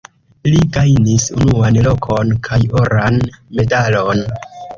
Li 0.51 0.61
gajnis 0.77 1.25
unuan 1.41 1.77
lokon 1.89 2.33
kaj 2.49 2.59
oran 2.81 3.21
medalon. 3.61 4.27